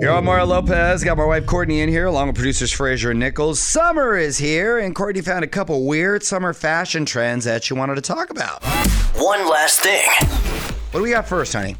Here 0.00 0.10
I'm 0.10 0.24
Mario 0.26 0.44
Lopez. 0.46 1.02
Got 1.04 1.16
my 1.16 1.24
wife 1.24 1.46
Courtney 1.46 1.80
in 1.80 1.88
here, 1.88 2.06
along 2.06 2.26
with 2.26 2.36
producers 2.36 2.70
Fraser 2.72 3.12
and 3.12 3.20
Nichols. 3.20 3.60
Summer 3.60 4.16
is 4.18 4.36
here, 4.36 4.78
and 4.78 4.94
Courtney 4.94 5.22
found 5.22 5.42
a 5.44 5.46
couple 5.48 5.86
weird 5.86 6.22
summer 6.22 6.52
fashion 6.52 7.06
trends 7.06 7.44
that 7.46 7.64
she 7.64 7.72
wanted 7.72 7.94
to 7.94 8.02
talk 8.02 8.28
about. 8.30 8.62
One 9.16 9.48
last 9.48 9.80
thing. 9.80 10.04
What 10.90 11.00
do 11.00 11.02
we 11.02 11.10
got 11.10 11.26
first, 11.26 11.54
honey? 11.54 11.76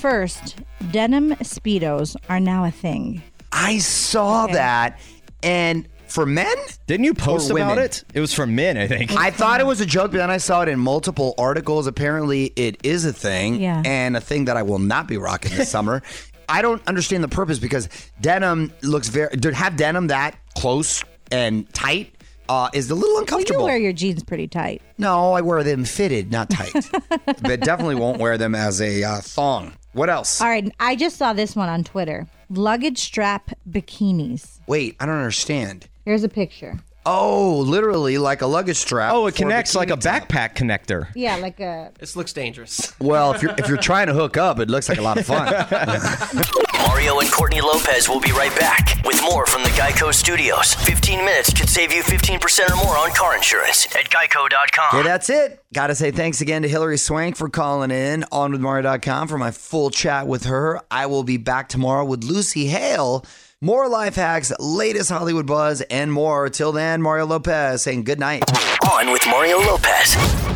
First, 0.00 0.56
denim 0.92 1.30
speedos 1.36 2.14
are 2.28 2.38
now 2.40 2.64
a 2.64 2.70
thing. 2.70 3.22
I 3.50 3.78
saw 3.78 4.44
Okay. 4.44 4.52
that, 4.52 5.00
and 5.42 5.88
for 6.08 6.24
men, 6.26 6.54
Didn't 6.86 7.04
you 7.04 7.14
post 7.14 7.50
Or 7.50 7.54
about 7.58 7.70
women. 7.70 7.84
it? 7.84 8.04
It 8.14 8.20
was 8.20 8.32
for 8.32 8.46
men, 8.46 8.76
I 8.78 8.86
think. 8.86 9.12
I 9.16 9.30
thought 9.30 9.60
it 9.60 9.66
was 9.66 9.80
a 9.80 9.86
joke, 9.86 10.12
but 10.12 10.18
then 10.18 10.30
I 10.30 10.36
saw 10.38 10.62
it 10.62 10.68
in 10.68 10.78
multiple 10.78 11.34
articles. 11.38 11.86
Apparently, 11.86 12.52
it 12.56 12.78
is 12.84 13.04
a 13.04 13.12
thing, 13.12 13.56
Yeah. 13.60 13.82
and 13.84 14.16
a 14.16 14.20
thing 14.20 14.44
that 14.46 14.56
I 14.56 14.62
will 14.62 14.78
not 14.78 15.06
be 15.08 15.16
rocking 15.18 15.56
this 15.56 15.70
summer. 15.76 16.02
I 16.48 16.62
don't 16.62 16.80
understand 16.86 17.24
the 17.24 17.28
purpose 17.28 17.58
because 17.58 17.88
denim 18.20 18.72
looks 18.82 19.08
very. 19.08 19.36
To 19.36 19.52
have 19.52 19.76
denim 19.76 20.06
that 20.08 20.36
close 20.56 21.02
and 21.32 21.68
tight 21.74 22.14
uh, 22.48 22.68
is 22.72 22.88
a 22.90 22.94
little 22.94 23.08
Well, 23.08 23.14
you 23.16 23.20
uncomfortable. 23.22 23.64
wear 23.64 23.76
your 23.76 23.92
jeans 23.92 24.22
pretty 24.22 24.46
tight. 24.46 24.80
no, 24.98 25.32
I 25.32 25.40
wear 25.40 25.64
them 25.64 25.84
fitted, 25.84 26.30
not 26.30 26.48
tight, 26.48 26.72
but 27.42 27.60
definitely 27.60 27.96
won't 27.96 28.18
wear 28.20 28.38
them 28.38 28.54
as 28.54 28.80
a 28.80 29.02
uh, 29.02 29.20
thong. 29.22 29.72
What 29.92 30.08
else? 30.08 30.40
All 30.40 30.46
right, 30.48 30.70
I 30.78 30.94
just 30.94 31.16
saw 31.16 31.32
this 31.32 31.56
one 31.56 31.68
on 31.68 31.82
Twitter. 31.82 32.28
Luggage 32.48 32.98
strap 32.98 33.50
bikinis. 33.68 34.60
Wait, 34.68 34.94
I 35.00 35.06
don't 35.06 35.16
understand. 35.16 35.88
Here's 36.06 36.22
a 36.24 36.28
picture. 36.28 36.78
Oh, 37.04 37.58
literally 37.66 38.16
like 38.18 38.42
a 38.42 38.46
luggage 38.46 38.78
strap. 38.78 39.12
oh, 39.12 39.26
it 39.26 39.32
for 39.32 39.36
connects 39.38 39.74
like 39.74 39.90
a 39.90 39.96
top. 39.96 40.28
backpack 40.28 40.54
connector. 40.54 41.08
Yeah, 41.14 41.36
like 41.36 41.60
a 41.60 41.92
This 41.98 42.16
looks 42.16 42.32
dangerous. 42.32 42.94
Well, 43.00 43.32
if 43.34 43.42
you're 43.42 43.54
if 43.58 43.68
you're 43.68 43.76
trying 43.76 44.06
to 44.06 44.14
hook 44.14 44.36
up, 44.36 44.58
it 44.58 44.68
looks 44.70 44.88
like 44.88 44.98
a 44.98 45.02
lot 45.02 45.18
of 45.18 45.26
fun. 45.26 45.46
Mario 46.88 47.18
and 47.20 47.30
Courtney 47.30 47.60
Lopez 47.60 48.08
will 48.08 48.20
be 48.20 48.30
right 48.32 48.54
back 48.58 49.00
with 49.04 49.20
more 49.22 49.46
from 49.46 49.62
the 49.62 49.68
Geico 49.70 50.12
Studios. 50.14 50.74
15 50.74 51.24
minutes 51.24 51.52
could 51.52 51.68
save 51.68 51.92
you 51.92 52.02
15% 52.02 52.70
or 52.70 52.76
more 52.84 52.96
on 52.96 53.10
car 53.12 53.36
insurance 53.36 53.86
at 53.94 54.08
geico.com. 54.10 54.98
Okay, 55.00 55.06
that's 55.06 55.28
it. 55.28 55.62
Got 55.74 55.88
to 55.88 55.94
say 55.94 56.10
thanks 56.10 56.40
again 56.40 56.62
to 56.62 56.68
Hilary 56.68 56.98
Swank 56.98 57.36
for 57.36 57.48
calling 57.48 57.90
in 57.90 58.24
on 58.32 58.52
with 58.52 58.60
Mario.com 58.60 59.28
for 59.28 59.38
my 59.38 59.50
full 59.50 59.90
chat 59.90 60.26
with 60.26 60.44
her. 60.44 60.80
I 60.90 61.06
will 61.06 61.22
be 61.24 61.36
back 61.36 61.68
tomorrow 61.68 62.04
with 62.04 62.24
Lucy 62.24 62.66
Hale. 62.66 63.24
More 63.66 63.88
life 63.88 64.14
hacks, 64.14 64.52
latest 64.60 65.10
Hollywood 65.10 65.44
buzz, 65.44 65.80
and 65.80 66.12
more. 66.12 66.48
Till 66.48 66.70
then, 66.70 67.02
Mario 67.02 67.26
Lopez 67.26 67.82
saying 67.82 68.04
good 68.04 68.20
night. 68.20 68.44
On 68.92 69.10
with 69.10 69.26
Mario 69.26 69.58
Lopez. 69.58 70.55